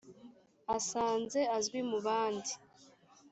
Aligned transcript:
asanze 0.75 1.39
azwi 1.57 1.79
mu 1.89 1.97
bandi 2.05 2.51